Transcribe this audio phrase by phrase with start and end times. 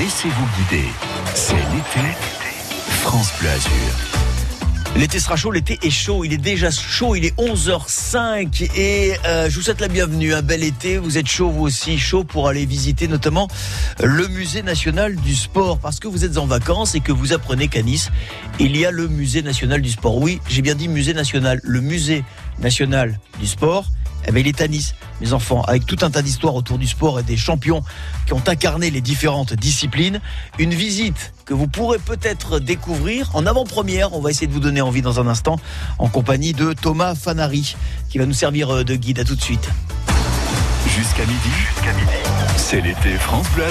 [0.00, 0.88] Laissez-vous guider.
[1.34, 2.00] C'est l'été.
[3.02, 4.96] France Bleu Azur.
[4.96, 9.50] L'été sera chaud, l'été est chaud, il est déjà chaud, il est 11h05 et euh,
[9.50, 12.48] je vous souhaite la bienvenue, un bel été, vous êtes chaud vous aussi, chaud pour
[12.48, 13.46] aller visiter notamment
[14.02, 17.68] le musée national du sport parce que vous êtes en vacances et que vous apprenez
[17.68, 18.10] qu'à Nice,
[18.58, 20.16] il y a le musée national du sport.
[20.16, 22.24] Oui, j'ai bien dit musée national, le musée
[22.58, 23.84] national du sport
[24.26, 24.66] eh bien, il est à
[25.20, 27.82] mes enfants, avec tout un tas d'histoires autour du sport et des champions
[28.26, 30.20] qui ont incarné les différentes disciplines.
[30.58, 34.12] Une visite que vous pourrez peut-être découvrir en avant-première.
[34.14, 35.58] On va essayer de vous donner envie dans un instant
[35.98, 37.76] en compagnie de Thomas Fanari
[38.08, 39.18] qui va nous servir euh, de guide.
[39.20, 39.68] À tout de suite.
[40.86, 42.12] Jusqu'à midi, jusqu'à midi,
[42.56, 43.66] c'est l'été France Bleu.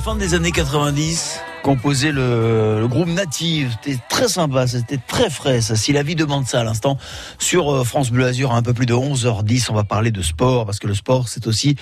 [0.00, 3.76] Fin des années 90, composé le, groupe Native.
[3.82, 5.60] C'était très sympa, c'était très frais.
[5.60, 6.98] Si la vie demande ça à l'instant,
[7.38, 10.22] sur euh, France Bleu Azur, à un peu plus de 11h10, on va parler de
[10.22, 11.76] sport, parce que le sport, c'est aussi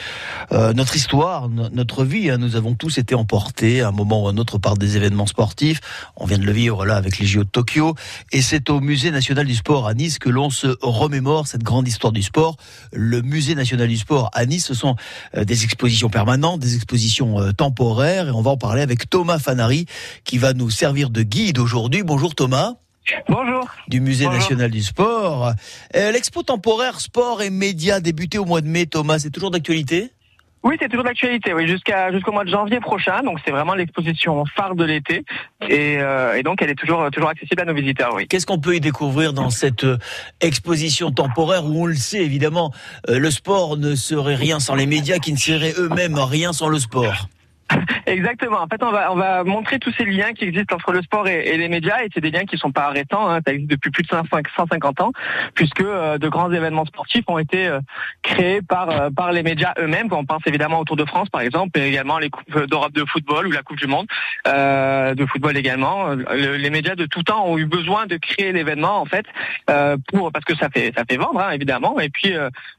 [0.52, 2.30] euh, notre histoire, notre vie.
[2.30, 2.38] Hein.
[2.38, 5.26] Nous avons tous été emportés à un moment ou à un autre par des événements
[5.26, 5.80] sportifs.
[6.16, 7.94] On vient de le vivre là avec les JO de Tokyo.
[8.32, 11.86] Et c'est au Musée national du sport à Nice que l'on se remémore cette grande
[11.86, 12.56] histoire du sport.
[12.92, 14.96] Le Musée national du sport à Nice, ce sont
[15.36, 18.28] euh, des expositions permanentes, des expositions temporaires.
[18.28, 19.67] Et on va en parler avec Thomas Fanari
[20.24, 22.02] qui va nous servir de guide aujourd'hui.
[22.02, 22.74] Bonjour Thomas.
[23.28, 23.66] Bonjour.
[23.88, 25.52] Du Musée national du sport.
[25.96, 30.10] Euh, l'expo temporaire sport et médias débuté au mois de mai, Thomas, c'est toujours d'actualité?
[30.64, 33.22] Oui, c'est toujours d'actualité, oui, jusqu'à jusqu'au mois de janvier prochain.
[33.22, 35.24] Donc c'est vraiment l'exposition phare de l'été,
[35.68, 38.12] et, euh, donc elle est toujours toujours accessible à nos visiteurs.
[38.14, 38.26] Oui.
[38.26, 39.98] Qu'est-ce qu'on peut y découvrir dans cette euh,
[40.40, 42.72] exposition temporaire où on le sait évidemment,
[43.08, 46.80] le sport ne serait rien sans les médias, qui ne seraient eux-mêmes rien sans le
[46.80, 47.28] sport?
[48.06, 48.60] Exactement.
[48.60, 51.26] En fait, on va on va montrer tous ces liens qui existent entre le sport
[51.28, 53.28] et, les médias, et c'est des liens qui sont pas récents.
[53.28, 53.40] Hein.
[53.46, 55.12] Ça existe depuis plus de 150 ans,
[55.54, 57.80] puisque euh, de grands événements sportifs ont été euh,
[58.22, 60.08] créés par euh, par les médias eux-mêmes.
[60.10, 63.04] On pense évidemment au Tour de France, par exemple, et également les coupes d'Europe de
[63.04, 64.06] football ou la Coupe du Monde
[64.46, 66.14] de football également.
[66.14, 69.26] les médias de tout temps ont eu besoin de créer l'événement, en fait,
[70.08, 72.00] pour parce que ça fait ça fait vendre, hein, évidemment.
[72.00, 72.32] Et puis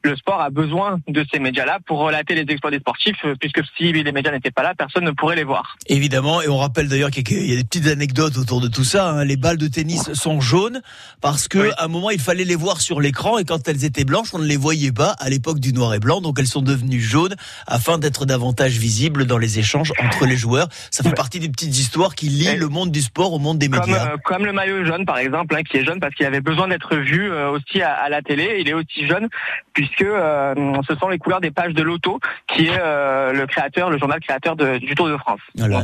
[0.04, 3.92] le sport a besoin de ces médias-là pour relater les exploits des sportifs, puisque si
[3.92, 5.76] les médias n'étaient pas là, personne ne pourrait les voir.
[5.88, 9.10] Évidemment, et on rappelle d'ailleurs qu'il y a des petites anecdotes autour de tout ça.
[9.10, 9.26] Hein.
[9.26, 10.82] Les balles de tennis sont jaunes
[11.22, 14.06] parce que à un moment il fallait les voir sur l'écran et quand elles étaient
[14.06, 16.22] blanches, on ne les voyait pas à l'époque du noir et blanc.
[16.22, 17.36] Donc elles sont devenues jaunes
[17.68, 20.70] afin d'être davantage visibles dans les échanges entre les joueurs.
[20.92, 23.68] Ça fait partie des petites histoires qui lient le monde du sport au monde des
[23.68, 24.14] médias.
[24.14, 26.70] Euh, comme, le maillot jaune par exemple, hein, qui est jaune parce qu'il avait besoin
[26.70, 28.60] d'être vu euh, aussi à, la télé.
[28.62, 29.28] Il est aussi jaune
[29.74, 30.56] puisque euh,
[30.88, 34.56] ce sont les couleurs des pages de l'auto qui est le créateur, le journal créateur
[34.78, 35.40] du Tour de France.
[35.56, 35.84] Voilà,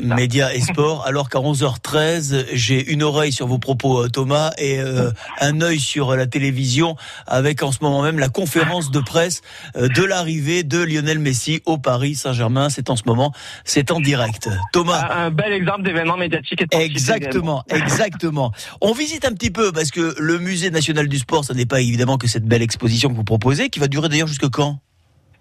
[0.00, 1.04] médias et sport.
[1.06, 5.10] Alors qu'à 11h13, j'ai une oreille sur vos propos, euh, Thomas, et euh,
[5.40, 6.96] un œil sur la télévision,
[7.26, 9.42] avec en ce moment même la conférence de presse
[9.76, 12.68] euh, de l'arrivée de Lionel Messi au Paris Saint-Germain.
[12.70, 13.32] C'est en ce moment,
[13.64, 14.48] c'est en direct.
[14.72, 15.08] Thomas.
[15.10, 16.64] Un, bel exemple d'événement médiatique.
[16.70, 18.52] exactement, exactement.
[18.80, 21.80] On visite un petit peu parce que le musée national du sport, ça n'est pas
[21.80, 24.80] évidemment que cette belle exposition que vous proposez, qui va durer d'ailleurs jusque quand?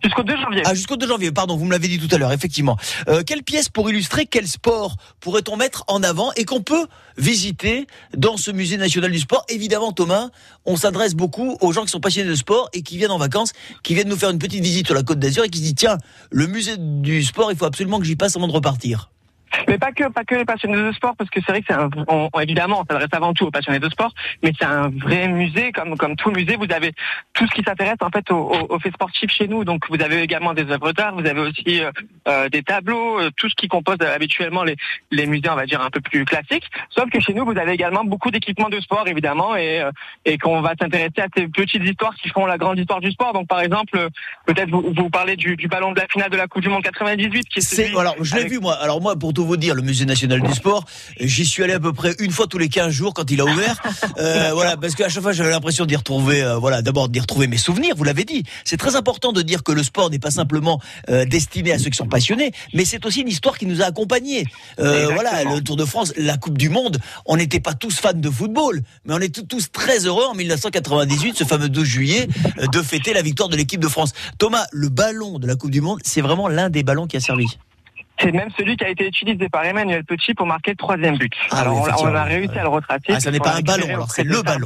[0.04, 0.62] Jusqu'au 2 janvier.
[0.66, 2.78] Ah, jusqu'au 2 janvier, pardon, vous me l'avez dit tout à l'heure, effectivement.
[3.08, 7.88] Euh, quelle pièce pour illustrer quel sport pourrait-on mettre en avant et qu'on peut visiter
[8.16, 9.46] dans ce musée national du sport?
[9.48, 10.30] Évidemment, Thomas,
[10.66, 13.54] on s'adresse beaucoup aux gens qui sont passionnés de sport et qui viennent en vacances,
[13.82, 15.76] qui viennent nous faire une petite visite sur la Côte d'Azur et qui se disent,
[15.76, 15.98] tiens,
[16.32, 19.10] le musée du sport, il faut absolument que j'y passe avant de repartir.
[19.68, 21.80] Mais pas que, pas que les passionnés de sport, parce que c'est vrai que c'est
[21.80, 21.90] un,
[22.42, 25.96] évidemment, on s'adresse avant tout aux passionnés de sport, mais c'est un vrai musée, comme,
[25.98, 26.94] comme tout musée, vous avez
[27.34, 29.64] tout ce qui s'intéresse, en fait, aux au, faits sportifs chez nous.
[29.64, 31.92] Donc, vous avez également des œuvres d'art, vous avez aussi euh,
[32.28, 34.76] euh, des tableaux, euh, tout ce qui compose habituellement les,
[35.12, 36.70] les musées, on va dire, un peu plus classiques.
[36.90, 39.84] Sauf que chez nous, vous avez également beaucoup d'équipements de sport, évidemment, et,
[40.26, 43.34] et qu'on va s'intéresser à ces petites histoires qui font la grande histoire du sport.
[43.34, 44.08] Donc, par exemple,
[44.46, 46.84] peut-être vous, vous parlez du, du ballon de la finale de la Coupe du Monde
[46.84, 48.74] 98, qui est, alors, je l'ai vu, moi.
[48.76, 50.86] Alors, moi, pour tout vous dire, le musée national du sport.
[51.20, 53.46] J'y suis allé à peu près une fois tous les 15 jours quand il a
[53.46, 53.82] ouvert.
[54.18, 57.48] Euh, voilà, parce qu'à chaque fois j'avais l'impression d'y retrouver, euh, voilà, d'abord d'y retrouver
[57.48, 57.96] mes souvenirs.
[57.98, 58.44] Vous l'avez dit.
[58.64, 61.90] C'est très important de dire que le sport n'est pas simplement euh, destiné à ceux
[61.90, 64.46] qui sont passionnés, mais c'est aussi une histoire qui nous a accompagnés.
[64.78, 67.00] voilà, le Tour de France, la Coupe du Monde.
[67.26, 71.38] On n'était pas tous fans de football, mais on était tous très heureux en 1998,
[71.38, 72.28] ce fameux 12 juillet,
[72.72, 74.14] de fêter la victoire de l'équipe de France.
[74.38, 77.20] Thomas, le ballon de la Coupe du Monde, c'est vraiment l'un des ballons qui a
[77.20, 77.48] servi.
[78.20, 81.34] C'est même celui qui a été utilisé par Emmanuel Petit pour marquer le troisième but.
[81.52, 83.02] Ah alors on, a réussi à le retracer.
[83.10, 84.66] Ah, ça n'est pas un ballon, alors c'est le ballon.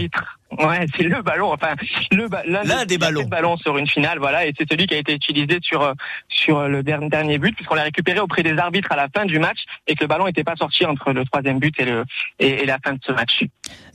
[0.52, 1.76] Ouais, c'est le ballon, enfin
[2.12, 3.26] le l'un des, ballons.
[3.26, 5.94] ballons sur une finale, voilà, et c'est celui qui a été utilisé sur euh,
[6.30, 9.60] sur le dernier but, puisqu'on l'a récupéré auprès des arbitres à la fin du match
[9.88, 12.06] et que le ballon n'était pas sorti entre le troisième but et le
[12.40, 13.44] et, la fin de ce match.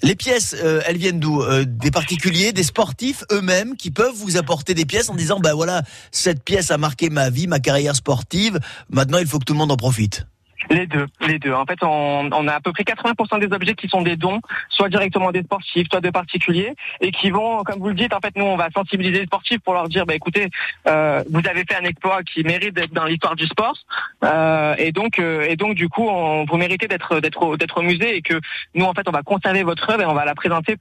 [0.02, 1.42] Les pièces, euh, elles viennent d'où?
[1.42, 5.54] Euh, Des particuliers, des sportifs eux-mêmes qui peuvent vous apporter des pièces en disant, bah
[5.54, 8.58] voilà, cette pièce a marqué ma vie, ma carrière sportive.
[8.90, 10.26] Maintenant, il faut que tout le monde en profite?
[10.70, 11.52] Les deux, les deux.
[11.52, 14.88] En fait, on, a à peu près 80% des objets qui sont des dons, soit
[14.88, 18.34] directement des sportifs, soit de particuliers, et qui vont, comme vous le dites, en fait,
[18.36, 20.48] nous, on va sensibiliser les sportifs pour leur dire, bah écoutez,
[20.86, 23.76] euh, vous avez fait un exploit qui mérite d'être dans l'histoire du sport,
[24.24, 27.82] euh, et donc, euh, et donc, du coup, on, vous méritez d'être, d'être, d'être au
[27.82, 28.40] musée, et que
[28.74, 30.76] nous, en fait, on va conserver votre œuvre et on va la présenter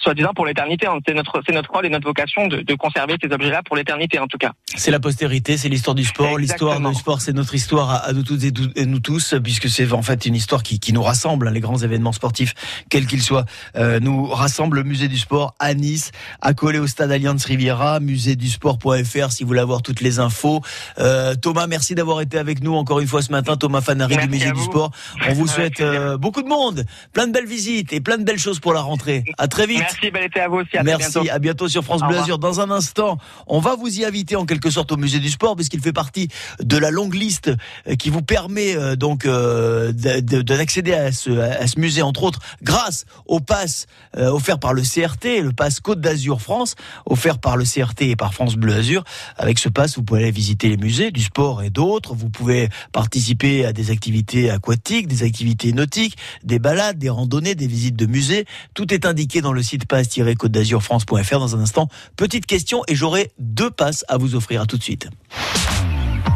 [0.00, 0.86] soi-disant pour l'éternité.
[0.86, 0.98] Hein.
[1.06, 4.18] C'est notre, c'est notre rôle et notre vocation de, de conserver ces objets-là pour l'éternité,
[4.18, 4.52] en tout cas.
[4.74, 6.38] C'est la postérité, c'est l'histoire du sport.
[6.38, 10.02] L'histoire du sport, c'est notre histoire à, nous toutes et, nous tous, puisque c'est en
[10.02, 11.48] fait une histoire qui, qui nous rassemble.
[11.48, 12.54] Hein, les grands événements sportifs,
[12.88, 13.44] quels qu'ils soient,
[13.76, 19.32] euh, nous rassemble le musée du sport à Nice, accolé au stade Alliance Riviera, musédusport.fr
[19.32, 20.60] si vous voulez avoir toutes les infos.
[20.98, 23.56] Euh, Thomas, merci d'avoir été avec nous encore une fois ce matin.
[23.56, 24.90] Thomas Fanari du musée du sport.
[25.28, 28.38] On vous souhaite euh, beaucoup de monde, plein de belles visites et plein de belles
[28.38, 29.24] choses pour la rentrée.
[29.38, 29.69] À très vite.
[29.78, 30.76] Merci, bel été à vous aussi.
[30.76, 31.30] À merci, bientôt.
[31.30, 32.38] à bientôt sur France Bleu Azur.
[32.38, 35.56] Dans un instant, on va vous y inviter en quelque sorte au musée du sport
[35.56, 36.28] puisqu'il fait partie
[36.60, 37.50] de la longue liste
[37.88, 43.04] euh, qui vous permet euh, donc d'accéder à ce, à ce musée entre autres grâce
[43.26, 43.86] au pass
[44.16, 46.74] offert par le CRT, le pass Côte d'Azur France,
[47.06, 49.04] offert par le CRT et par France Bleu Azur.
[49.36, 52.14] Avec ce pass, vous pouvez aller visiter les musées du sport et d'autres.
[52.14, 57.66] Vous pouvez participer à des activités aquatiques, des activités nautiques, des balades, des randonnées, des
[57.66, 58.46] visites de musées.
[58.74, 61.38] Tout est indiqué dans le site pass-côte d'Azur France.fr.
[61.38, 64.62] Dans un instant, petite question et j'aurai deux passes à vous offrir.
[64.62, 65.08] À tout de suite.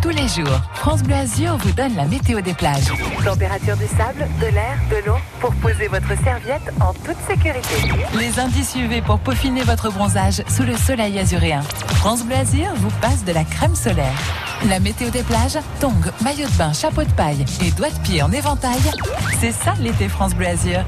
[0.04, 2.93] Tous les jours, France Bleu Azur vous donne la météo des plages.
[3.25, 7.75] Température du sable, de l'air, de l'eau pour poser votre serviette en toute sécurité.
[8.19, 11.62] Les indices UV pour peaufiner votre bronzage sous le soleil azuréen.
[11.95, 14.12] France Bleu Azur vous passe de la crème solaire.
[14.69, 18.23] La météo des plages, tongs, maillot de bain, chapeau de paille et doigts de pied
[18.23, 18.81] en éventail.
[19.40, 20.85] C'est ça l'été France Bleu Azur.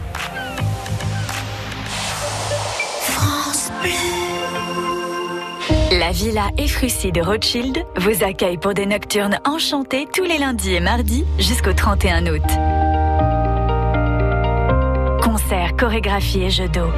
[5.92, 10.80] La Villa Efrussi de Rothschild vous accueille pour des nocturnes enchantés tous les lundis et
[10.80, 12.42] mardis jusqu'au 31 août.
[15.22, 16.90] Concerts, chorégraphie et jeux d'eau.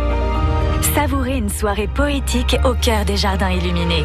[0.94, 4.04] Savourez une soirée poétique au cœur des jardins illuminés.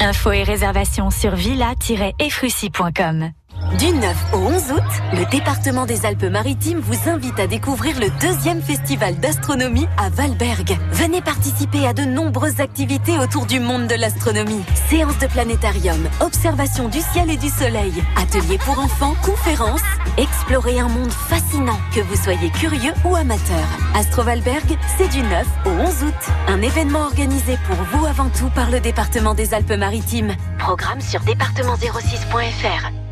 [0.00, 3.30] Infos et réservations sur villa-efrussi.com.
[3.78, 8.62] Du 9 au 11 août, le département des Alpes-Maritimes vous invite à découvrir le deuxième
[8.62, 10.78] festival d'astronomie à Valberg.
[10.92, 14.62] Venez participer à de nombreuses activités autour du monde de l'astronomie.
[14.88, 19.82] Séances de planétarium, observation du ciel et du soleil, ateliers pour enfants, conférences.
[20.16, 23.66] Explorez un monde fascinant, que vous soyez curieux ou amateur.
[23.94, 26.32] Astro Valberg, c'est du 9 au 11 août.
[26.48, 30.34] Un événement organisé pour vous avant tout par le département des Alpes-Maritimes.
[30.58, 33.05] Programme sur département06.fr.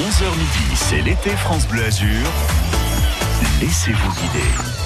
[0.00, 2.26] 11h midi, c'est l'été France Bleu Azur.
[3.60, 4.79] Laissez-vous guider.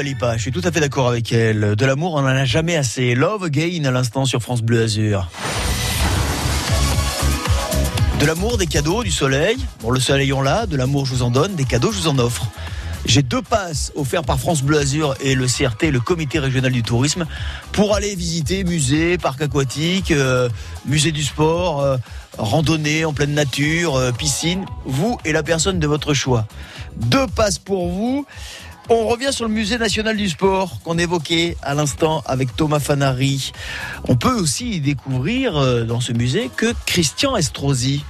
[0.00, 1.74] Je suis tout à fait d'accord avec elle.
[1.74, 3.16] De l'amour, on n'en a jamais assez.
[3.16, 5.28] Love Again à l'instant sur France Bleu Azur.
[8.20, 9.56] De l'amour, des cadeaux, du soleil.
[9.80, 10.66] Bon, le soleil, on l'a.
[10.66, 11.56] De l'amour, je vous en donne.
[11.56, 12.48] Des cadeaux, je vous en offre.
[13.06, 16.82] J'ai deux passes offertes par France Bleu Azur et le CRT, le Comité régional du
[16.82, 17.26] tourisme,
[17.72, 20.48] pour aller visiter musée, parc aquatique, euh,
[20.86, 21.96] musée du sport, euh,
[22.36, 24.64] randonnée en pleine nature, euh, piscine.
[24.84, 26.46] Vous et la personne de votre choix.
[26.96, 28.26] Deux passes pour vous.
[28.90, 33.52] On revient sur le musée national du sport qu'on évoquait à l'instant avec Thomas Fanari.
[34.04, 38.02] On peut aussi découvrir euh, dans ce musée que Christian Estrosi,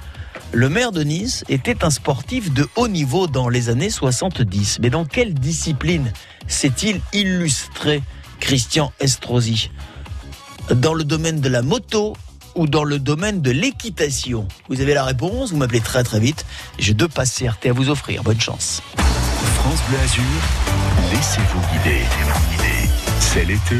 [0.53, 4.79] le maire de Nice, était un sportif de haut niveau dans les années 70.
[4.81, 6.13] Mais dans quelle discipline
[6.47, 8.01] s'est-il illustré
[8.39, 9.71] Christian Estrosi?
[10.73, 12.15] Dans le domaine de la moto
[12.55, 14.47] ou dans le domaine de l'équitation?
[14.69, 16.45] Vous avez la réponse, vous m'appelez très très vite.
[16.77, 18.23] J'ai deux passes CRT à vous offrir.
[18.23, 18.81] Bonne chance.
[19.55, 20.23] France Bleu Azur,
[21.11, 22.03] laissez-vous guider.
[23.19, 23.77] C'est l'été.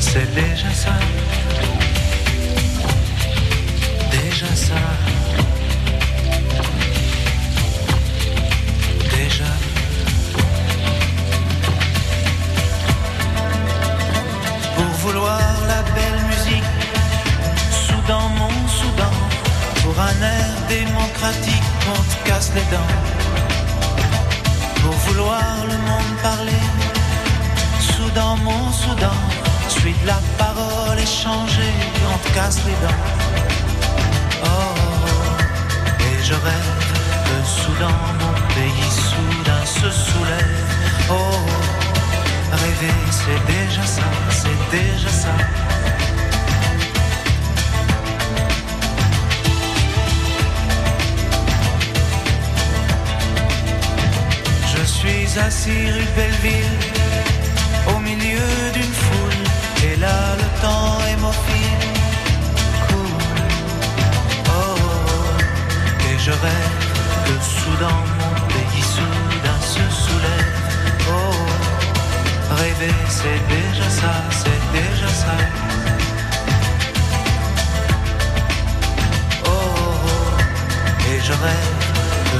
[0.00, 0.99] C'est déjà ça.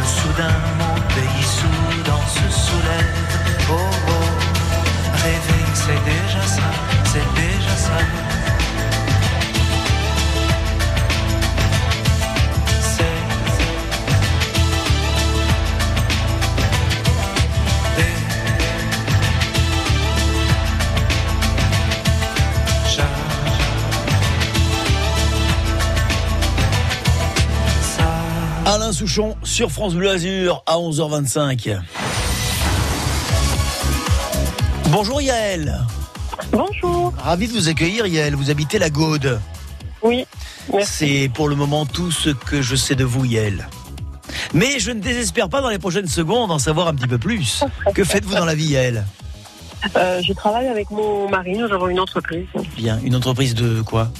[0.04, 3.14] Soudain mon pays soudain se soulève.
[3.70, 3.74] Oh,
[4.08, 4.28] oh,
[5.22, 6.70] rêver c'est déjà ça,
[7.04, 8.39] c'est déjà ça.
[28.90, 31.78] Alain Souchon sur France Bleu Azur à 11h25.
[34.88, 35.78] Bonjour Yael.
[36.50, 37.14] Bonjour.
[37.16, 38.34] Ravi de vous accueillir Yael.
[38.34, 39.40] Vous habitez la Gaude.
[40.02, 40.26] Oui.
[40.82, 43.68] C'est pour le moment tout ce que je sais de vous Yael.
[44.54, 47.62] Mais je ne désespère pas dans les prochaines secondes en savoir un petit peu plus.
[47.94, 49.04] Que faites-vous dans la vie, Yael
[49.94, 54.10] Euh, je travaille avec mon mari, nous avons une entreprise Bien, une entreprise de quoi?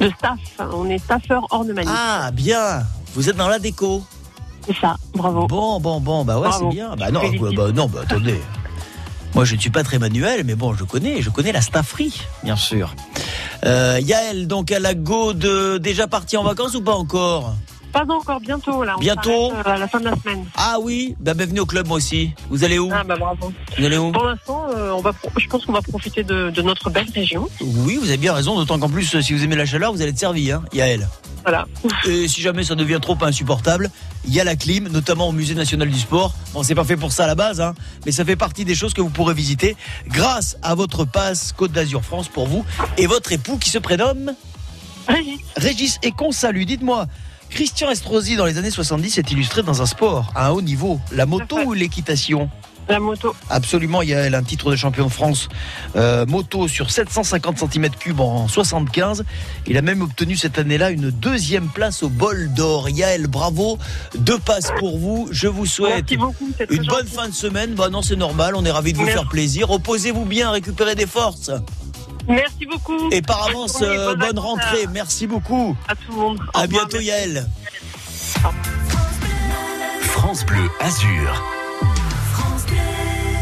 [0.00, 0.38] De staff.
[0.58, 1.96] On est staffeur ornemaniste.
[1.96, 2.82] Ah, bien
[3.14, 4.04] Vous êtes dans la déco
[4.66, 5.46] C'est ça, bravo.
[5.46, 6.94] Bon, bon, bon, bah ouais, c'est bien.
[6.96, 8.40] Bah non, bah, bah non, bah attendez.
[9.34, 12.20] Moi, je ne suis pas très manuel, mais bon, je connais, je connais la stafferie,
[12.44, 12.94] bien sûr.
[13.64, 17.54] Euh, Yael, donc à la go de déjà parti en vacances ou pas encore?
[17.94, 18.94] Pas encore, bientôt là.
[18.96, 20.44] On Bientôt euh, à la fin de la semaine.
[20.56, 22.32] Ah oui, bah bienvenue au club moi aussi.
[22.50, 23.52] Vous allez où Ah bah bravo.
[23.78, 26.50] Vous allez où Pour l'instant, euh, on va, pro- je pense qu'on va profiter de,
[26.50, 27.48] de notre belle région.
[27.60, 30.10] Oui, vous avez bien raison, d'autant qu'en plus, si vous aimez la chaleur, vous allez
[30.10, 31.08] être servi, hein, Yael.
[31.44, 31.66] Voilà.
[32.08, 33.90] Et si jamais ça devient trop insupportable,
[34.26, 36.34] il y a la clim, notamment au Musée national du sport.
[36.52, 37.74] Bon, c'est pas fait pour ça à la base, hein,
[38.06, 39.76] mais ça fait partie des choses que vous pourrez visiter
[40.08, 42.64] grâce à votre passe Côte d'Azur France pour vous
[42.98, 44.32] et votre époux qui se prénomme
[45.06, 46.64] Régis, Régis et qu'on salue.
[46.64, 47.06] Dites-moi,
[47.50, 51.00] Christian Estrosi dans les années 70 s'est illustré dans un sport à un haut niveau,
[51.12, 52.50] la moto ou l'équitation
[52.88, 53.34] la moto.
[53.48, 55.48] Absolument, il y a un titre de champion de France
[55.96, 59.24] euh, moto sur 750 cm3 en 75.
[59.66, 62.90] Il a même obtenu cette année-là une deuxième place au bol d'or.
[62.90, 63.78] Yael, bravo,
[64.18, 65.28] deux passes pour vous.
[65.30, 66.50] Je vous souhaite beaucoup.
[66.70, 67.14] une bonne gentil.
[67.14, 67.74] fin de semaine.
[67.74, 69.18] Bah non, c'est normal, on est ravis de vous Merci.
[69.18, 69.68] faire plaisir.
[69.68, 71.50] Reposez-vous bien, récupérez des forces.
[72.28, 73.10] Merci beaucoup.
[73.10, 74.86] Et par Bonne avance, journée, euh, bonne rentrée.
[74.92, 75.76] Merci beaucoup.
[75.88, 76.38] À, tout le monde.
[76.52, 77.06] À revoir, bientôt, merci.
[77.06, 77.46] Yael.
[80.02, 81.42] France Bleu Azur.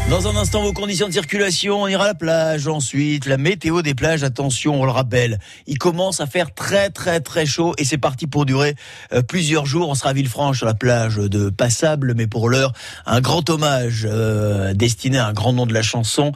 [0.09, 2.67] Dans un instant, vos conditions de circulation, on ira à la plage.
[2.67, 7.19] Ensuite, la météo des plages, attention, on le rappelle, il commence à faire très très
[7.19, 8.75] très chaud et c'est parti pour durer
[9.11, 9.89] euh, plusieurs jours.
[9.89, 12.73] On sera à Villefranche sur la plage de Passable, mais pour l'heure,
[13.07, 16.33] un grand hommage euh, destiné à un grand nom de la chanson.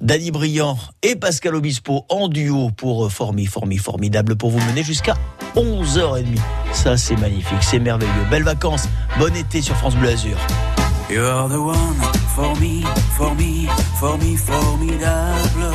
[0.00, 4.82] Danny Briand et Pascal Obispo en duo pour euh, Formi, Formi, formidable pour vous mener
[4.82, 5.14] jusqu'à
[5.56, 6.38] 11h30.
[6.72, 8.12] Ça, c'est magnifique, c'est merveilleux.
[8.30, 10.38] Belles vacances, bon été sur France Bleu Azur.
[11.10, 11.96] You're the one
[12.34, 12.82] for me,
[13.16, 13.66] for me,
[13.98, 15.72] for me, formidable.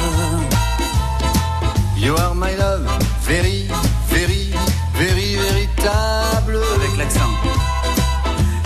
[1.97, 2.87] You are my love,
[3.23, 3.67] very,
[4.09, 4.53] very,
[4.95, 6.59] very, véritable.
[6.75, 7.29] Avec l'accent.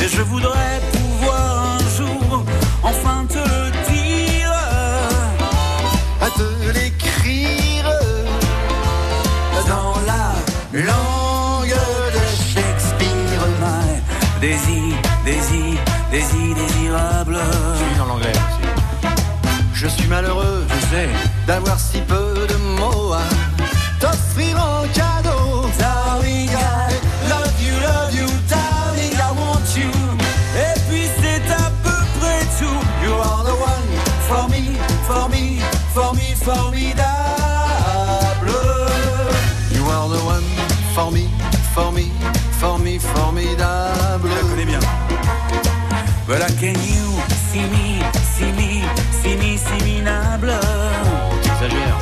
[0.03, 0.81] Et je voudrais
[14.47, 15.77] désir, désir,
[16.09, 17.37] désir, désirable.
[17.97, 18.67] dans l'anglais aussi.
[19.73, 21.09] Je suis malheureux, Je sais,
[21.45, 23.25] d'avoir si peu de mots à
[23.99, 25.67] t'offrir en cadeau.
[25.77, 26.93] darling, I
[27.31, 29.91] love you, love you, darling, I want you.
[30.65, 32.81] Et puis c'est à peu près tout.
[33.03, 33.89] You are the one
[34.29, 34.63] for me,
[35.09, 35.59] for me,
[35.93, 37.03] for me, formidable.
[39.75, 40.47] You are the one
[40.95, 41.27] for me,
[41.75, 42.09] for me,
[42.59, 44.16] for me, formidable.
[44.57, 44.79] Connais bien.
[46.25, 48.01] But how can you see me,
[48.35, 48.81] see me,
[49.21, 50.01] see me, see me?
[51.43, 51.99] T'exagères.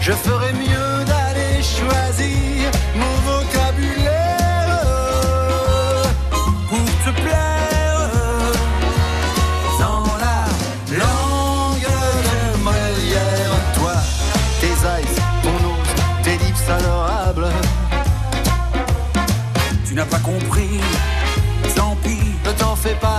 [0.00, 2.51] Je ferais mieux d'aller choisir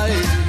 [0.07, 0.42] t'en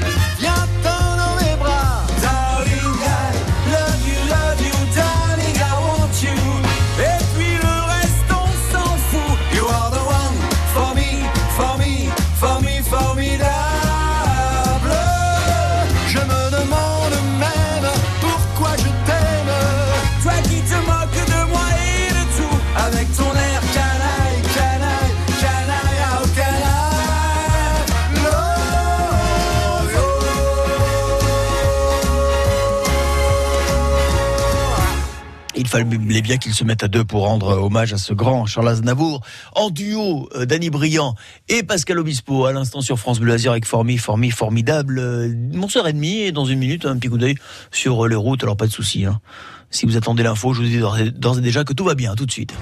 [35.64, 35.85] Il fallait
[36.20, 39.22] bien qu'ils se mettent à deux pour rendre hommage à ce grand Charles Aznavour.
[39.55, 41.14] En duo, euh, Danny Briand
[41.48, 44.98] et Pascal Obispo, à l'instant sur France Bleu Azur avec Formi, Formi, formidable.
[44.98, 47.37] Euh, Mon soeur et demi, et dans une minute, un petit coup d'œil
[47.72, 49.07] sur euh, les routes, alors pas de souci.
[49.07, 49.22] Hein.
[49.70, 52.27] Si vous attendez l'info, je vous dis d'ores et déjà que tout va bien, tout
[52.27, 52.53] de suite.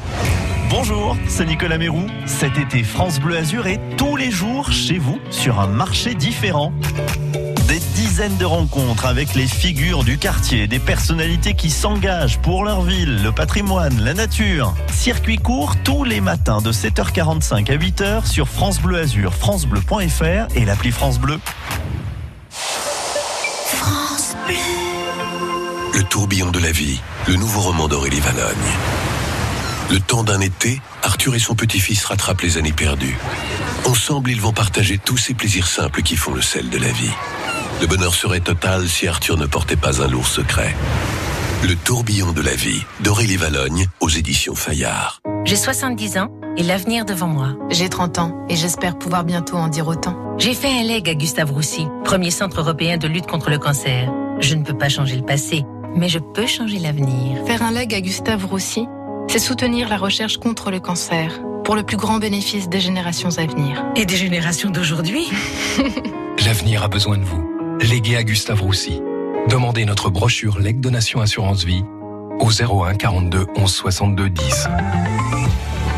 [0.70, 2.06] Bonjour, c'est Nicolas Mérou.
[2.26, 6.72] Cet été, France Bleu Azur est tous les jours chez vous sur un marché différent.
[8.12, 13.32] De rencontres avec les figures du quartier, des personnalités qui s'engagent pour leur ville, le
[13.32, 14.74] patrimoine, la nature.
[14.92, 20.64] Circuit court tous les matins de 7h45 à 8h sur France Bleu Azur, francebleu.fr et
[20.66, 21.40] l'appli France Bleu.
[25.94, 28.56] Le tourbillon de la vie, le nouveau roman d'Aurélie Valogne.
[29.90, 33.16] Le temps d'un été, Arthur et son petit-fils rattrapent les années perdues.
[33.86, 37.10] Ensemble, ils vont partager tous ces plaisirs simples qui font le sel de la vie.
[37.82, 40.72] Le bonheur serait total si Arthur ne portait pas un lourd secret.
[41.64, 45.20] Le tourbillon de la vie, d'Aurélie Valogne, aux éditions Fayard.
[45.44, 47.56] J'ai 70 ans et l'avenir devant moi.
[47.70, 50.16] J'ai 30 ans et j'espère pouvoir bientôt en dire autant.
[50.38, 54.12] J'ai fait un leg à Gustave Roussy, premier centre européen de lutte contre le cancer.
[54.38, 55.64] Je ne peux pas changer le passé,
[55.96, 57.44] mais je peux changer l'avenir.
[57.48, 58.86] Faire un leg à Gustave Roussy,
[59.26, 63.46] c'est soutenir la recherche contre le cancer pour le plus grand bénéfice des générations à
[63.46, 63.84] venir.
[63.96, 65.28] Et des générations d'aujourd'hui
[66.46, 67.51] L'avenir a besoin de vous.
[67.82, 69.00] Légué à Gustave Roussy.
[69.48, 71.82] Demandez notre brochure Leg Donation Assurance Vie
[72.38, 74.68] au 01 42 11 62 10.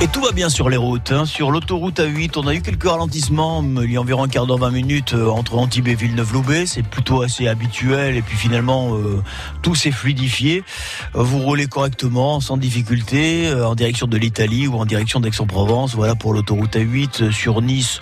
[0.00, 1.12] Et tout va bien sur les routes.
[1.12, 1.26] Hein.
[1.26, 4.58] Sur l'autoroute A8, on a eu quelques ralentissements il y a environ un quart d'heure,
[4.58, 6.64] 20 minutes euh, entre Antibes et Villeneuve-Loubet.
[6.64, 9.22] C'est plutôt assez habituel et puis finalement euh,
[9.60, 10.64] tout s'est fluidifié.
[11.14, 15.94] Euh, vous roulez correctement, sans difficulté, en direction de l'Italie ou en direction d'Aix-en-Provence.
[15.94, 18.00] Voilà pour l'autoroute A8 euh, sur Nice.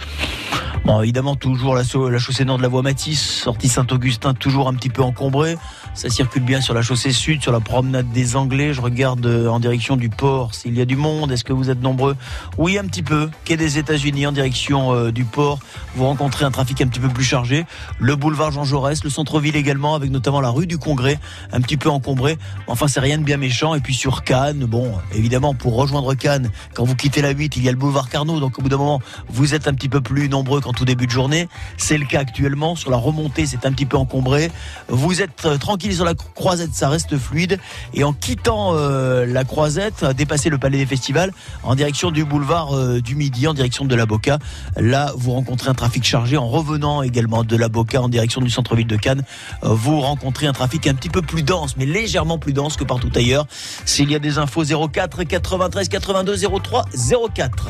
[0.84, 4.74] Bon, évidemment, toujours la, la chaussée nord de la voie Matisse, sortie Saint-Augustin, toujours un
[4.74, 5.56] petit peu encombrée.
[5.94, 8.72] Ça circule bien sur la chaussée sud, sur la promenade des Anglais.
[8.72, 11.30] Je regarde euh, en direction du port s'il y a du monde.
[11.30, 12.16] Est-ce que vous êtes nombreux?
[12.56, 13.28] Oui, un petit peu.
[13.44, 15.58] Quai des États-Unis en direction euh, du port.
[15.94, 17.66] Vous rencontrez un trafic un petit peu plus chargé.
[17.98, 21.20] Le boulevard Jean Jaurès, le centre-ville également, avec notamment la rue du Congrès,
[21.52, 22.38] un petit peu encombré.
[22.68, 23.74] Enfin, c'est rien de bien méchant.
[23.74, 27.64] Et puis sur Cannes, bon, évidemment, pour rejoindre Cannes, quand vous quittez la 8, il
[27.64, 28.40] y a le boulevard Carnot.
[28.40, 31.06] Donc au bout d'un moment, vous êtes un petit peu plus nombreux qu'en tout début
[31.06, 31.48] de journée.
[31.76, 32.76] C'est le cas actuellement.
[32.76, 34.50] Sur la remontée, c'est un petit peu encombré.
[34.88, 37.58] Vous êtes euh, tranquille sur la croisette, ça reste fluide.
[37.94, 41.32] Et en quittant euh, la croisette, dépasser le palais des festivals,
[41.64, 44.38] en direction du boulevard euh, du Midi, en direction de la Boca,
[44.76, 46.36] là, vous rencontrez un trafic chargé.
[46.36, 49.24] En revenant également de la Boca, en direction du centre-ville de Cannes,
[49.64, 52.84] euh, vous rencontrez un trafic un petit peu plus dense, mais légèrement plus dense que
[52.84, 53.46] partout ailleurs.
[53.84, 56.84] S'il y a des infos 04 93 82 03
[57.34, 57.68] 04.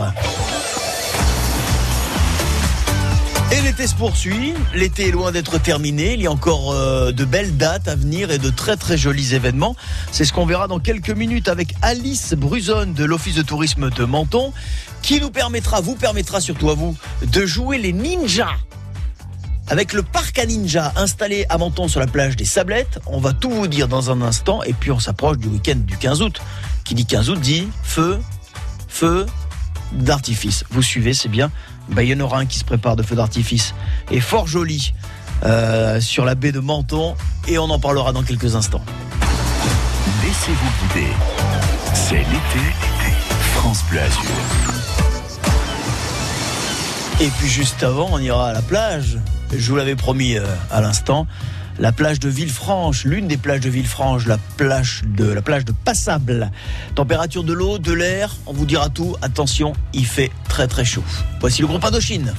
[3.52, 7.26] Et l'été se poursuit, l'été est loin d'être terminé, il y a encore euh, de
[7.26, 9.76] belles dates à venir et de très très jolis événements.
[10.10, 14.04] C'est ce qu'on verra dans quelques minutes avec Alice Bruzone de l'Office de tourisme de
[14.06, 14.54] Menton,
[15.02, 18.56] qui nous permettra, vous permettra surtout à vous, de jouer les ninjas.
[19.68, 23.34] Avec le parc à ninja installé à Menton sur la plage des Sablettes, on va
[23.34, 26.40] tout vous dire dans un instant et puis on s'approche du week-end du 15 août.
[26.86, 28.18] Qui dit 15 août dit feu,
[28.88, 29.26] feu
[29.92, 30.64] d'artifice.
[30.70, 31.50] Vous suivez, c'est bien.
[31.88, 33.74] Bah, il y en aura un qui se prépare de feu d'artifice
[34.10, 34.94] et fort joli
[35.44, 37.14] euh, sur la baie de Menton
[37.48, 38.82] et on en parlera dans quelques instants.
[40.22, 41.08] Laissez-vous guider.
[41.94, 42.64] C'est l'été.
[43.54, 44.20] France Bleu Azur.
[47.20, 49.18] Et puis juste avant, on ira à la plage.
[49.56, 51.26] Je vous l'avais promis euh, à l'instant.
[51.78, 55.72] La plage de Villefranche, l'une des plages de Villefranche, la plage de la plage de
[55.72, 56.50] Passable.
[56.94, 59.16] Température de l'eau, de l'air, on vous dira tout.
[59.22, 61.04] Attention, il fait très très chaud.
[61.40, 62.32] Voici le groupe Indochine.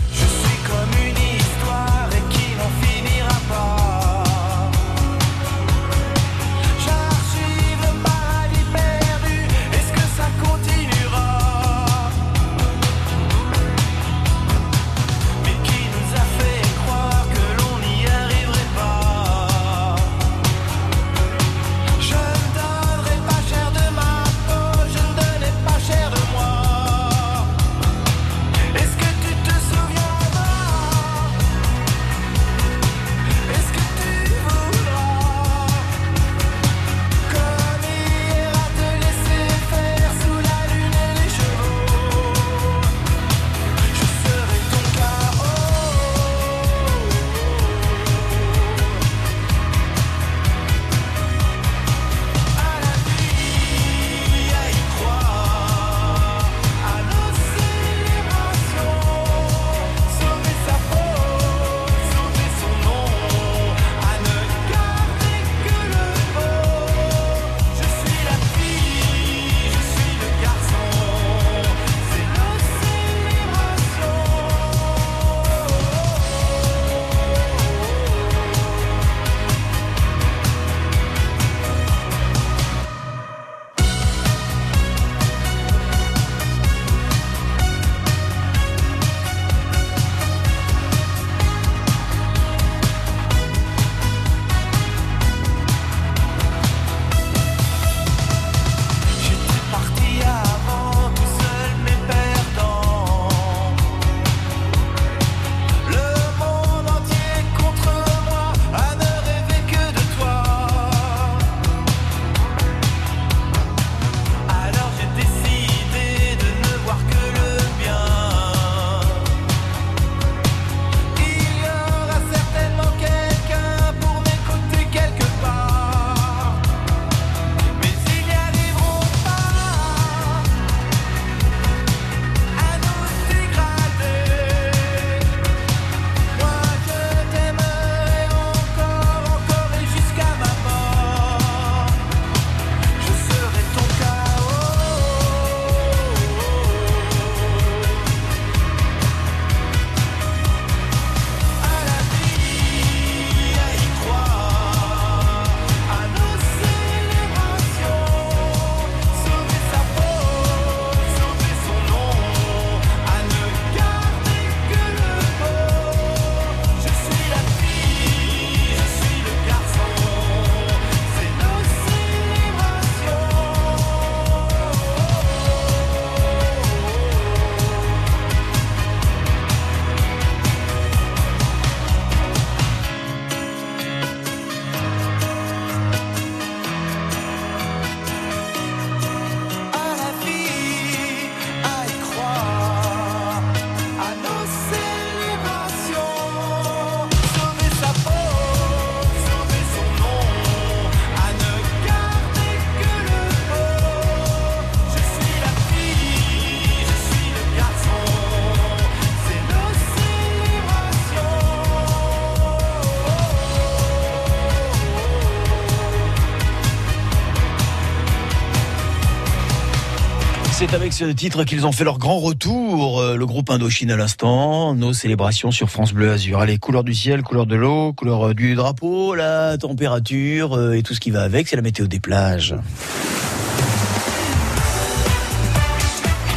[220.73, 223.95] C'est avec ce titre qu'ils ont fait leur grand retour, euh, le groupe Indochine à
[223.95, 226.39] l'instant, nos célébrations sur France Bleu Azur.
[226.39, 230.81] Allez, couleur du ciel, couleur de l'eau, couleur euh, du drapeau, la température euh, et
[230.81, 232.55] tout ce qui va avec, c'est la météo des plages.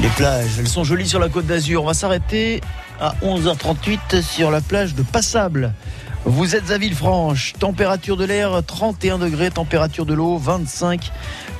[0.03, 1.85] Les plages, elles sont jolies sur la côte d'Azur.
[1.85, 2.61] On va s'arrêter
[3.01, 5.73] à 11h38 sur la plage de Passable.
[6.25, 11.13] Vous êtes à Villefranche, température de l'air 31 degrés, température de l'eau 25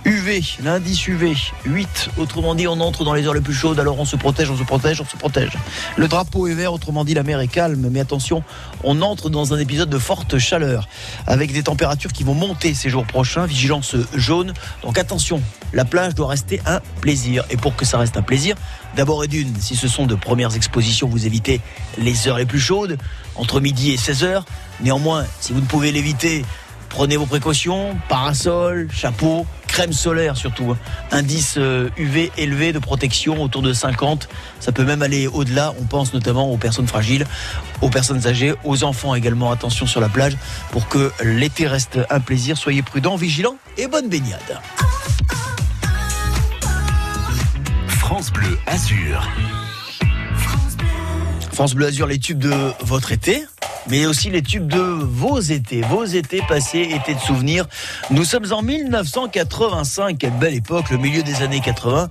[0.05, 3.99] UV, l'indice UV 8, autrement dit on entre dans les heures les plus chaudes, alors
[3.99, 5.53] on se protège, on se protège, on se protège.
[5.97, 8.43] Le drapeau est vert, autrement dit la mer est calme, mais attention,
[8.83, 10.89] on entre dans un épisode de forte chaleur,
[11.27, 15.41] avec des températures qui vont monter ces jours prochains, vigilance jaune, donc attention,
[15.73, 18.57] la plage doit rester un plaisir, et pour que ça reste un plaisir,
[18.97, 21.61] d'abord et d'une, si ce sont de premières expositions, vous évitez
[21.99, 22.97] les heures les plus chaudes,
[23.39, 24.43] entre midi et 16h,
[24.81, 26.45] Néanmoins, si vous ne pouvez l'éviter,
[26.91, 30.73] prenez vos précautions, parasol, chapeau, crème solaire surtout.
[30.73, 30.79] Hein.
[31.11, 34.29] Indice UV euh, élevé de protection autour de 50.
[34.61, 35.75] Ça peut même aller au-delà.
[35.81, 37.27] On pense notamment aux personnes fragiles,
[37.81, 39.51] aux personnes âgées, aux enfants également.
[39.51, 40.37] Attention sur la plage
[40.73, 42.59] pour que l'été reste un plaisir.
[42.59, 44.61] Soyez prudents, vigilants et bonne baignade.
[47.99, 49.27] France Bleu Azur.
[51.57, 53.43] France Bleu Azur, les tubes de votre été
[53.89, 57.65] mais aussi les tubes de vos étés, vos étés passés, étés de souvenirs.
[58.11, 62.11] Nous sommes en 1985, quelle belle époque, le milieu des années 80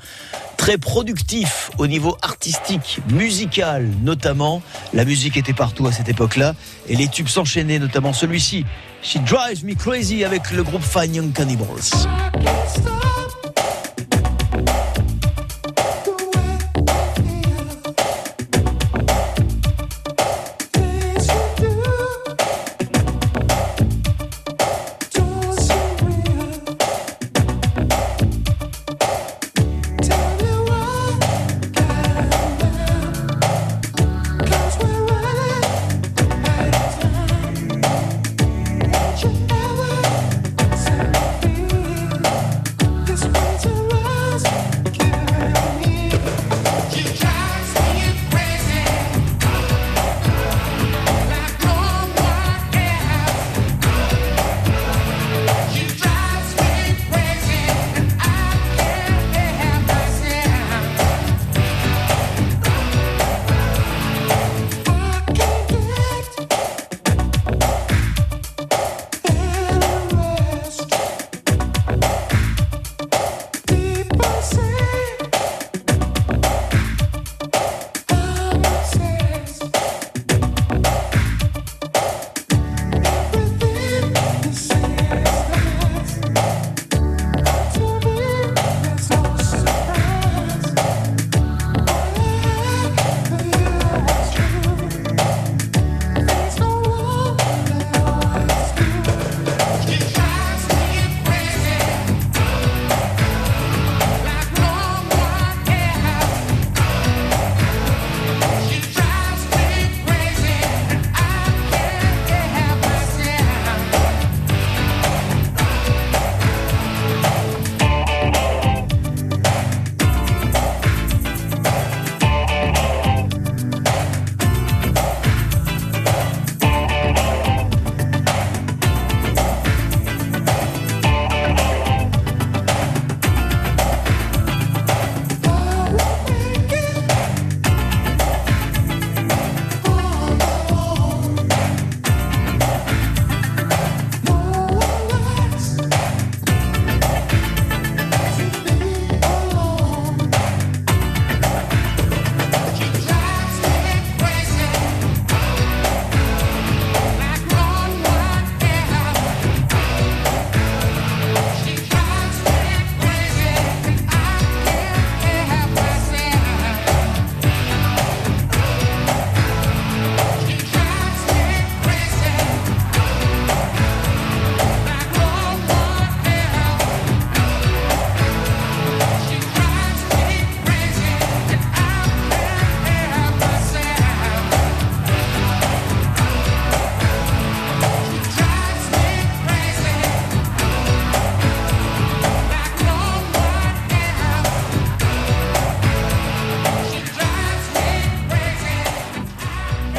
[0.57, 4.63] très productif au niveau artistique, musical notamment.
[4.93, 6.55] La musique était partout à cette époque-là
[6.87, 8.65] et les tubes s'enchaînaient, notamment celui-ci,
[9.03, 11.67] She Drives Me Crazy avec le groupe Fine Young Cannibals.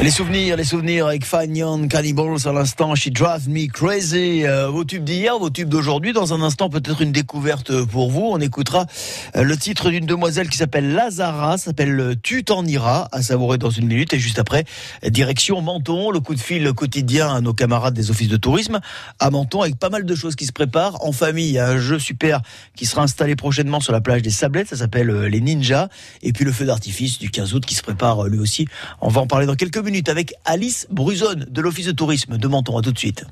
[0.06, 4.46] Les souvenirs, les souvenirs avec Young Cannibals à l'instant, She Drives Me Crazy.
[4.46, 6.12] Euh, vos tubes d'hier, vos tubes d'aujourd'hui.
[6.12, 8.20] Dans un instant, peut-être une découverte pour vous.
[8.20, 8.86] On écoutera
[9.34, 13.58] euh, le titre d'une demoiselle qui s'appelle Lazara, s'appelle euh, Tu t'en iras, à savourer
[13.58, 14.14] dans une minute.
[14.14, 14.64] Et juste après,
[15.02, 18.78] direction Menton, le coup de fil quotidien à nos camarades des offices de tourisme
[19.18, 21.48] à Menton, avec pas mal de choses qui se préparent en famille.
[21.48, 22.42] Il y a un jeu super
[22.76, 24.68] qui sera installé prochainement sur la plage des Sablettes.
[24.68, 25.88] Ça s'appelle les Ninjas.
[26.22, 28.68] Et puis le feu d'artifice du 15 août qui se prépare lui aussi.
[29.00, 32.48] On va en parler dans quelques minutes avec Alice Bruzone de l'Office de tourisme de
[32.48, 32.76] Menton.
[32.78, 33.24] À tout de suite.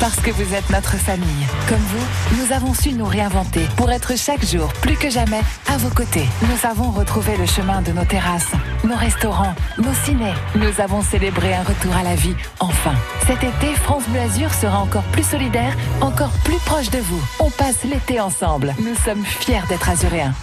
[0.00, 1.46] Parce que vous êtes notre famille.
[1.68, 5.76] Comme vous, nous avons su nous réinventer pour être chaque jour, plus que jamais, à
[5.76, 6.26] vos côtés.
[6.42, 8.52] Nous avons retrouvé le chemin de nos terrasses,
[8.84, 10.32] nos restaurants, nos ciné.
[10.54, 12.94] Nous avons célébré un retour à la vie, enfin.
[13.26, 17.22] Cet été, France Bleu Azur sera encore plus solidaire, encore plus proche de vous.
[17.40, 18.74] On passe l'été ensemble.
[18.78, 20.34] Nous sommes fiers d'être azuréens.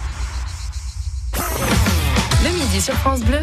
[2.76, 3.40] Midi sur France Bleu,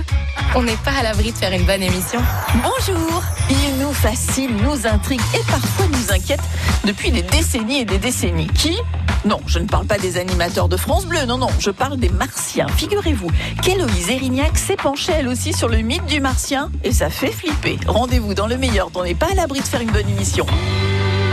[0.54, 2.20] on n'est pas à l'abri de faire une bonne émission.
[2.56, 6.42] Bonjour Il nous fascine, nous intrigue et parfois nous inquiète
[6.86, 8.48] depuis des décennies et des décennies.
[8.48, 8.78] Qui
[9.26, 12.10] Non, je ne parle pas des animateurs de France Bleu, non, non, je parle des
[12.10, 12.68] martiens.
[12.68, 13.32] Figurez-vous
[13.64, 17.80] qu'Héloïse Erignac s'est penchée elle aussi sur le mythe du martien et ça fait flipper.
[17.88, 20.46] Rendez-vous dans le meilleur, on n'est pas à l'abri de faire une bonne émission.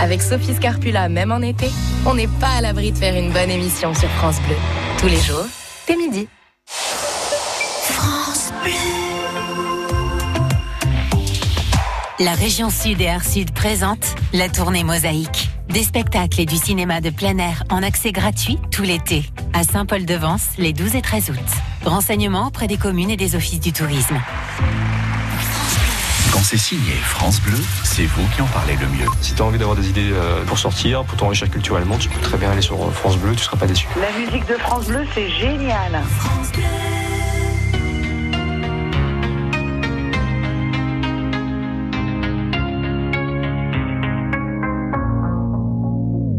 [0.00, 1.70] Avec Sophie Scarpula, même en été,
[2.06, 4.56] on n'est pas à l'abri de faire une bonne émission sur France Bleu.
[4.98, 5.44] Tous les jours,
[5.86, 6.28] dès midi.
[12.18, 15.48] La région Sud et Art Sud présente la tournée Mosaïque.
[15.68, 19.24] Des spectacles et du cinéma de plein air en accès gratuit tout l'été.
[19.54, 21.38] À Saint-Paul-de-Vence, les 12 et 13 août.
[21.86, 24.20] Renseignements auprès des communes et des offices du tourisme.
[26.30, 29.08] Quand c'est signé France Bleu, c'est vous qui en parlez le mieux.
[29.22, 32.20] Si tu as envie d'avoir des idées euh, pour sortir, pour t'enrichir culturellement, tu peux
[32.20, 33.88] très bien aller sur euh, France Bleu, tu seras pas déçu.
[33.98, 36.02] La musique de France Bleu, c'est génial.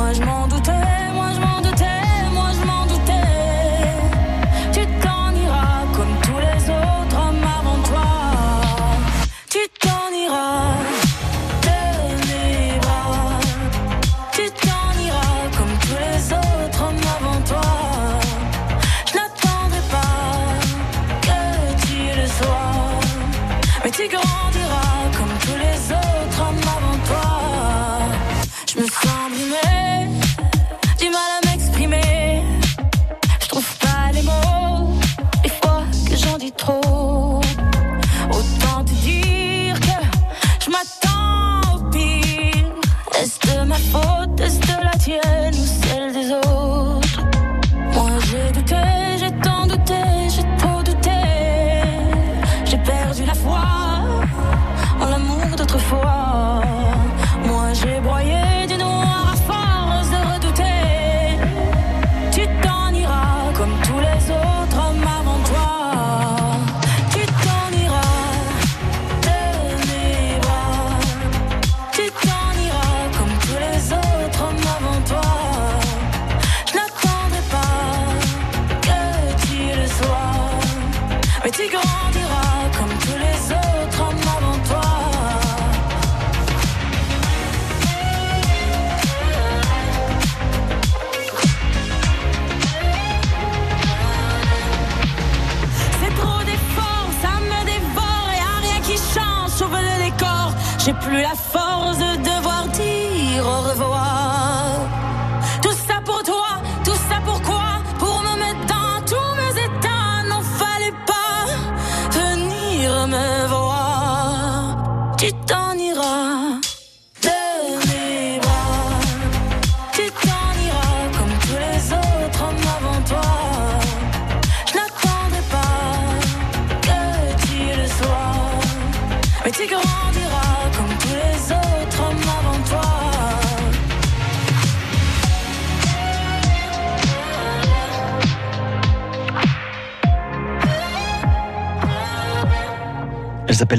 [0.00, 1.09] Moi je m'en doutais,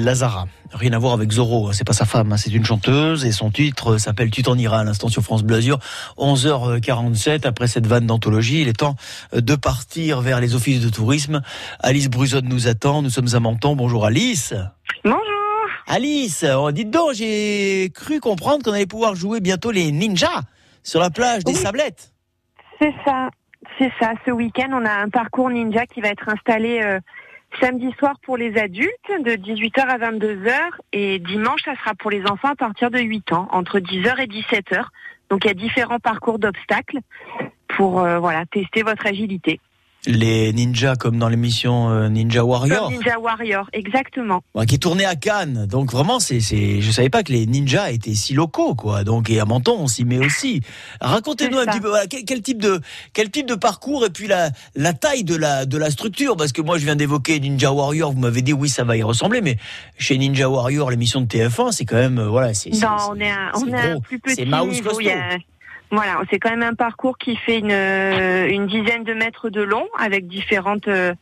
[0.02, 0.48] s'appelle Lazara.
[0.74, 3.32] Rien à voir avec Zorro, hein, c'est pas sa femme, hein, c'est une chanteuse et
[3.32, 5.80] son titre s'appelle Tu t'en iras à l'instant sur France Bleu Azur.
[6.18, 8.96] 11h47 après cette vanne d'anthologie, il est temps
[9.34, 11.42] de partir vers les offices de tourisme.
[11.80, 13.76] Alice Bruzon nous attend, nous sommes à Menton.
[13.76, 14.54] Bonjour Alice.
[15.04, 15.20] Bonjour.
[15.88, 20.42] Alice, oh, dites donc, j'ai cru comprendre qu'on allait pouvoir jouer bientôt les ninjas
[20.84, 21.58] sur la plage des Oui.
[21.58, 22.14] Sablettes.
[22.80, 23.30] C'est ça,
[23.78, 24.14] c'est ça.
[24.26, 27.00] Ce week-end, on a un parcours ninja qui va être installé euh,
[27.60, 30.52] samedi soir pour les adultes de 18h à 22h
[30.94, 34.28] et dimanche, ça sera pour les enfants à partir de 8 ans, entre 10h et
[34.28, 34.86] 17h.
[35.30, 37.00] Donc il y a différents parcours d'obstacles
[37.68, 39.60] pour euh, voilà tester votre agilité.
[40.08, 42.86] Les ninjas comme dans l'émission euh, Ninja Warrior.
[42.86, 44.42] Comme Ninja Warrior, exactement.
[44.68, 45.68] Qui est tourné à Cannes.
[45.70, 49.04] Donc vraiment, c'est, c'est, je savais pas que les ninjas étaient si locaux, quoi.
[49.04, 50.62] Donc et à Menton, on s'y met aussi.
[51.02, 52.82] Racontez-nous un C'est petit peu voilà, quel, quel type de
[53.14, 56.52] quel type de parcours et puis la la taille de la de la structure, parce
[56.52, 58.12] que moi je viens d'évoquer Ninja Warrior.
[58.12, 59.58] Vous m'avez dit oui, ça va y ressembler, mais
[60.00, 63.20] chez Ninja Warrior, l'émission de TF1, c'est quand même euh, voilà, c'est, c'est- Non, on
[63.20, 64.02] est un, on c'est est un gros.
[64.02, 64.90] plus petit C'est mouse niveau.
[65.92, 69.62] Voilà, c'est quand même un parcours qui fait une, euh, une dizaine de mètres de
[69.62, 71.14] long avec différentes euh,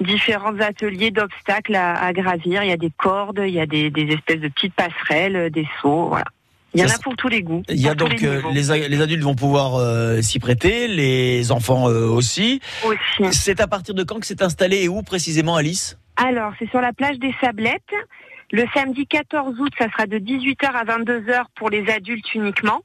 [0.00, 2.62] différents ateliers d'obstacles à, à gravir.
[2.62, 5.50] Il y a des cordes, il y a des, des espèces de petites passerelles, euh,
[5.50, 6.24] des sauts, voilà.
[6.74, 7.62] Il y en a pour tous les goûts.
[7.68, 11.52] Il y a donc euh, les, a- les adultes vont pouvoir euh, s'y prêter, les
[11.52, 12.60] enfants euh, aussi.
[13.30, 15.98] C'est à partir de quand que c'est installé et où précisément, Alice?
[16.16, 17.82] Alors, c'est sur la plage des Sablettes.
[18.52, 22.80] Le samedi 14 août, ça sera de 18h à 22h pour les adultes uniquement.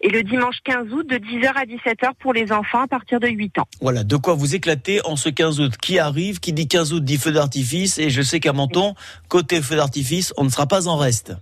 [0.00, 3.28] Et le dimanche 15 août, de 10h à 17h pour les enfants à partir de
[3.28, 3.68] 8 ans.
[3.80, 6.38] Voilà, de quoi vous éclater en ce 15 août qui arrive.
[6.38, 7.98] Qui dit 15 août dit feu d'artifice.
[7.98, 8.94] Et je sais qu'à Menton,
[9.28, 11.32] côté feu d'artifice, on ne sera pas en reste.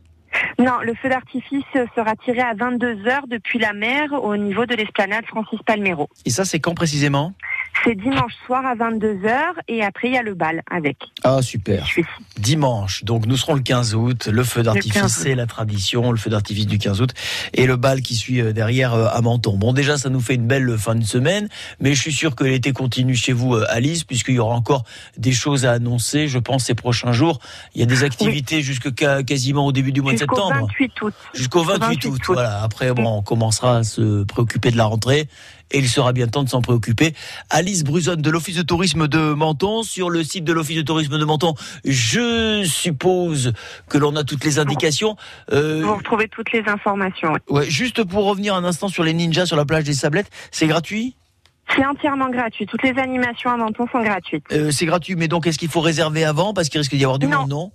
[0.58, 5.24] Non, le feu d'artifice sera tiré à 22h depuis la mer au niveau de l'esplanade
[5.26, 6.08] Francis Palmero.
[6.24, 7.32] Et ça, c'est quand précisément?
[7.84, 9.30] C'est dimanche soir à 22h
[9.68, 10.96] et après il y a le bal avec.
[11.22, 11.86] Ah, super.
[12.38, 13.04] Dimanche.
[13.04, 14.28] Donc, nous serons le 15 août.
[14.30, 15.08] Le feu 15 d'artifice, août.
[15.08, 16.10] c'est la tradition.
[16.10, 17.10] Le feu d'artifice du 15 août.
[17.52, 19.56] Et le bal qui suit euh, derrière euh, à Menton.
[19.56, 21.48] Bon, déjà, ça nous fait une belle fin de semaine.
[21.80, 24.84] Mais je suis sûr que l'été continue chez vous, euh, Alice, puisqu'il y aura encore
[25.18, 27.38] des choses à annoncer, je pense, ces prochains jours.
[27.74, 30.68] Il y a des activités jusque quasiment au début du mois de Jusqu'au septembre.
[30.68, 31.14] 28 août.
[31.34, 32.20] Jusqu'au 28 août.
[32.28, 32.62] Voilà.
[32.62, 35.28] Après, bon, on commencera à se préoccuper de la rentrée.
[35.70, 37.14] Et il sera bien temps de s'en préoccuper.
[37.50, 39.82] Alice Bruzon de l'Office de tourisme de Menton.
[39.82, 41.54] Sur le site de l'Office de tourisme de Menton,
[41.84, 43.52] je suppose
[43.88, 45.16] que l'on a toutes les indications.
[45.52, 47.32] Euh, Vous retrouvez toutes les informations.
[47.32, 47.38] oui.
[47.48, 50.66] ouais, juste pour revenir un instant sur les ninjas sur la plage des Sablettes, c'est
[50.66, 51.16] gratuit?
[51.74, 52.66] C'est entièrement gratuit.
[52.66, 54.44] Toutes les animations à Menton sont gratuites.
[54.52, 57.18] Euh, C'est gratuit, mais donc est-ce qu'il faut réserver avant Parce qu'il risque d'y avoir
[57.18, 57.40] du Non.
[57.40, 57.72] monde, non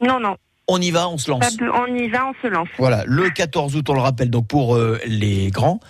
[0.00, 0.36] Non, non.
[0.66, 1.44] On y va, on se lance.
[1.74, 2.68] On y va, on se lance.
[2.78, 5.80] Voilà, le 14 août, on le rappelle, donc pour euh, les grands,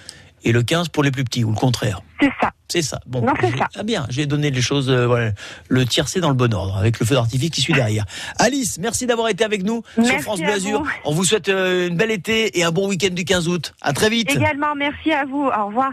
[0.44, 2.02] et le 15 pour les plus petits, ou le contraire.
[2.20, 2.50] C'est ça.
[2.68, 3.00] C'est ça.
[3.06, 3.68] Bon, Non, c'est ça.
[3.76, 5.32] Ah bien, j'ai donné les choses, euh, voilà,
[5.68, 8.04] le tiercé dans le bon ordre, avec le feu d'artifice qui suit derrière.
[8.38, 10.80] Alice, merci d'avoir été avec nous sur France à Bleu Azur.
[10.82, 10.88] vous.
[11.04, 13.74] On vous souhaite euh, une belle été et un bon week-end du 15 août.
[13.82, 14.30] À très vite.
[14.30, 15.44] Également, merci à vous.
[15.46, 15.92] Au revoir.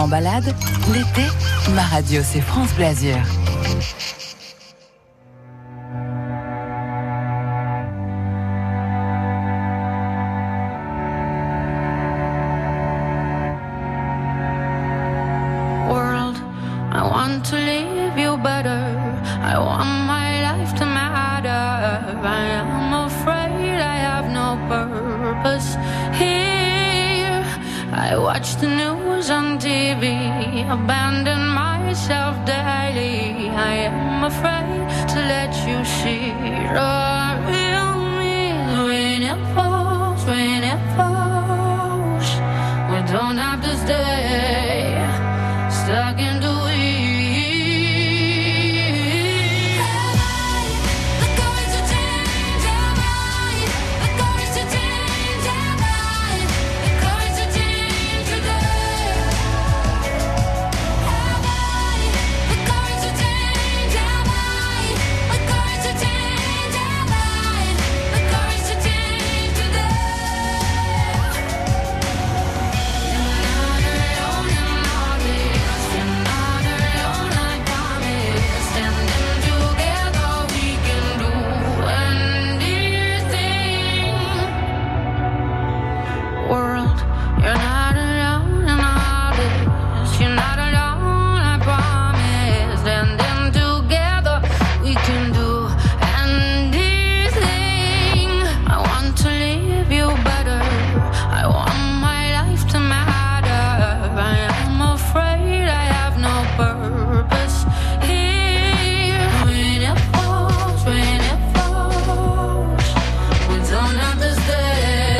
[0.00, 0.54] En balade,
[0.92, 1.26] l'été,
[1.74, 2.72] ma radio c'est France
[28.40, 28.99] watch the news
[30.02, 33.50] on abandon myself daily.
[33.50, 36.32] I am afraid to let you see
[36.78, 38.52] the real me.
[38.88, 42.28] When it falls, when it falls,
[42.90, 44.19] we don't have to stay